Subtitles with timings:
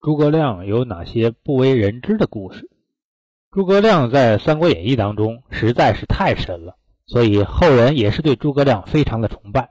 [0.00, 2.70] 诸葛亮有哪些不为人知的故事？
[3.50, 9.70] 诸葛亮在《三国演义》当中实在是太神了，所以后人也是对诸葛亮非常的崇拜。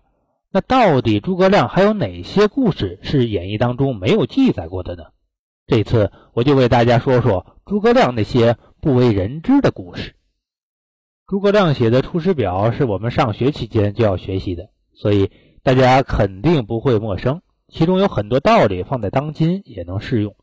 [0.51, 5.05] 那到底诸葛亮还有哪些故事是演义当中没有记载过的呢？
[5.65, 10.16] 这次我就为大家说说诸葛亮那些不为人知的故事。
[11.25, 15.32] 诸葛亮写的《出师表》是我们上学期间就要学习的，所以
[15.64, 17.41] 大家肯定不会陌生。
[17.68, 20.36] 其中有很多道理放在当今也能适用，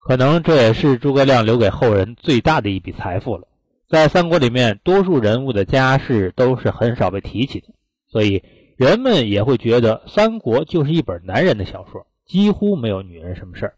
[0.00, 3.46] 可能这也是诸葛亮留给后人最大的一笔财富了。
[3.88, 7.68] 在三国里面，多数人物的家世都是很少被提起的，
[8.08, 8.42] 所以
[8.76, 13.74] 人们也会觉得三国就是一本男人的小说，几乎没有女人什么事儿。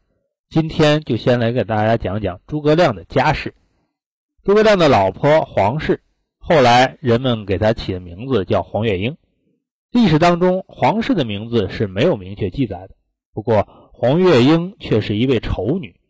[0.48, 3.54] 今天就先来给大家讲讲诸葛亮的家世。
[4.44, 6.00] 诸葛亮的老婆黄氏，
[6.38, 9.16] 后来人们给他起的名字叫黄月英。
[9.94, 12.96] 历史当中，皇室的名字是没有明确记载的。
[13.32, 16.00] 不过，黄月英却是一位丑女，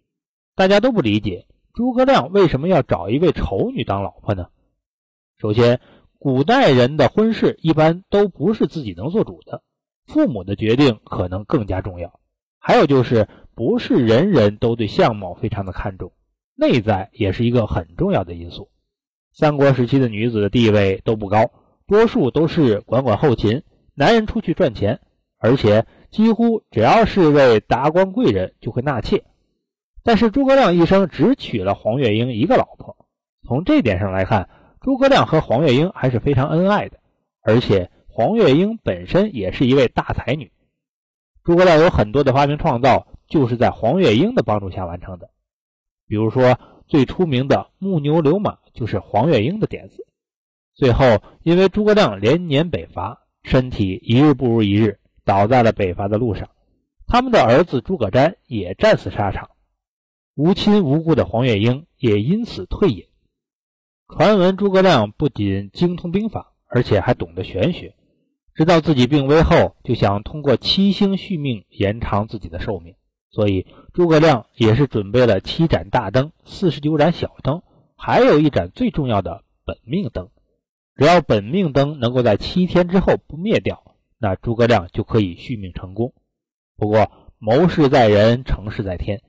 [0.56, 4.46] 大家都不理解诸葛亮为什么要找一位丑女当老婆呢？
[5.36, 5.80] 首先，
[6.18, 9.62] 古代人的婚事一般都不是自己能做主的，
[10.06, 12.18] 父母的决定可能更加重要。
[12.58, 16.14] 还有就是，不是人人都对相貌非常的看重，
[16.56, 18.70] 内在也是一个很重要的因素。
[19.34, 21.50] 三国时期的女子的地位都不高，
[21.86, 23.62] 多数都是管管后勤。
[23.94, 25.00] 男人出去赚钱，
[25.38, 29.24] 而且几乎只要是位达官贵人就会纳妾。
[30.02, 32.96] 但是诸葛亮一生只娶了黄月英一个老婆，
[33.46, 34.48] 从这点上来看，
[34.80, 36.98] 诸葛亮和黄月英还是非常恩爱的。
[37.40, 40.50] 而且黄月英本身也是一位大才女，
[41.44, 45.30] 诸葛亮有很多的发明创造就是在黄月英的帮助下完成的。
[46.06, 50.06] 比如说最出名的木牛流马就是黄月英的点子。
[50.74, 53.23] 最后因为诸葛亮连年北伐。
[53.44, 56.48] 身体一日不如一日，倒在了北伐的路上。
[57.06, 59.50] 他们的儿子诸葛瞻也战死沙场，
[60.34, 63.04] 无亲无故的黄月英也因此退隐。
[64.08, 67.94] 传闻诸葛亮不仅精通兵法，而且还懂得玄学。
[68.54, 72.94] 知道自己病危后，就想通过七星续命延长自己的寿命。
[73.30, 77.62] 所以诸葛亮也是准备了七盏大灯、四十九盏小灯，
[77.96, 80.30] 还有一盏最重要的本命灯。
[80.96, 86.12] 只要本命灯能够在七天之后不灭掉，那诸葛亮就可以续命成功。
[86.76, 89.22] 不过谋事在人，成事在天。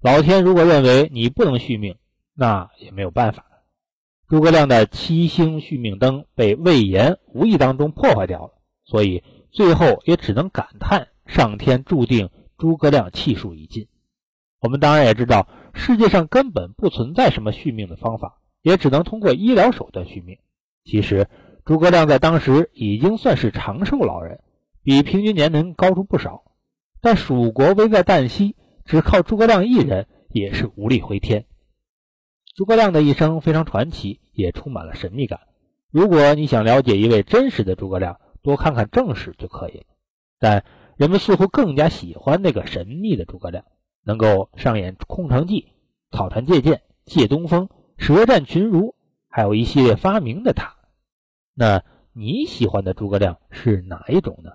[0.00, 1.96] 老天如果认为你不能续命，
[2.34, 3.46] 那也没有办法。
[4.28, 13.86] 诸葛亮的七星续命灯被魏延无意当中破坏掉了，所以最后也只能感叹上天注定诸葛亮气数已尽。
[14.58, 20.38] 我们当然也知道，世界上根本不存在什么续命的方法，也只能通过医疗手段续命。
[20.84, 21.28] 其实，
[21.64, 24.40] 诸葛亮在当时已经算是长寿老人，
[24.82, 26.42] 比平均年龄高出不少。
[27.00, 31.46] 但蜀国危在旦夕，只靠诸葛亮一人也是无力回天。
[32.54, 35.40] 诸葛亮的一生非常传奇，也充满了神秘感。
[35.90, 39.84] 如果你想了解一位真实的诸葛亮，多看看正史就可以了。
[40.38, 40.64] 但
[40.96, 43.64] 人们似乎更加喜欢那个神秘的诸葛亮，
[44.04, 45.68] 能够上演空城计、
[46.10, 48.96] 草船借箭、借东风、舌战群儒。
[49.32, 50.70] 还有一系列发明的他，
[51.54, 51.82] 那
[52.12, 54.52] 你喜欢的诸葛亮是哪一种呢？